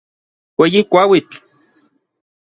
[0.59, 1.35] Ueyi kuauitl.